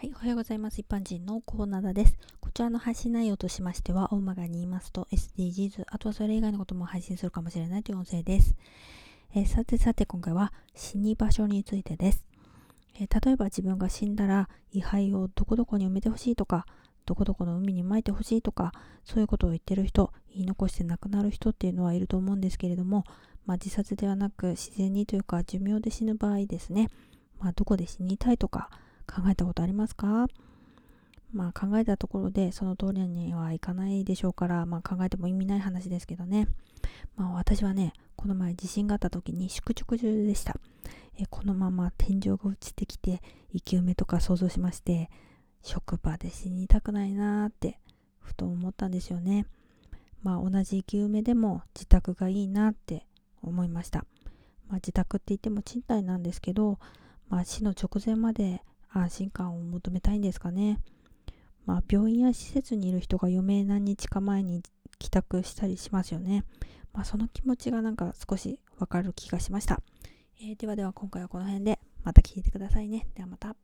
[0.00, 0.80] はい、おはようございます。
[0.80, 2.16] 一般人のコーナーです。
[2.40, 8.56] こちらの配信内容としましては、大まがに言いますと SDGs、あとはそれ以外のことも配信するかもしれないという音声です。
[9.34, 12.24] えー、さてさて今回は死に場所についてです、
[12.98, 16.64] えー、例えば自分が死んだら位牌をどこどこに埋めてほしいとか、
[17.04, 18.72] どこどこの海に撒いてほしいとか、
[19.04, 23.04] そういうことを言ってる人、言い残して亡くなる人っていうのはいると思うんですけれども、
[23.44, 26.88] まあ、自殺ではなく自然にというか寿命で死ぬ場合ですね、
[27.38, 28.70] まあ、どこで死にたいとか、
[29.10, 30.26] 考えたことありますか？
[31.32, 36.48] まあ考えたところでその通りにはいかないでしょうから、まあ考えても意味ない話ですけどね。
[37.16, 40.56] まあ私はね、この前地震があった時に宿直中でした。
[41.18, 45.10] えこのまま天井が落ちてきて生き埋めとか想像しまして、
[45.62, 47.78] 職場で死にたくないなーって
[48.18, 49.46] ふと思ったんですよね。
[50.22, 53.06] まあ同じ生き埋めでも自宅がいいなって
[53.42, 54.04] 思いました。
[54.68, 56.78] まあ自宅って言っても賃貸なんですけど、
[57.28, 60.78] まあ死の直前まで安心感を求めたいんですかね。
[61.66, 64.62] まあ、病院や施設にいる人が余命何日か前に
[64.98, 66.44] 帰宅したりしますよね。
[66.92, 69.80] まあ、その気持ちがなんか少しわかる気がしました。
[70.40, 73.06] えー、ではでは今回はこの辺でまた聞いてくださいね。
[73.14, 73.54] ではまた。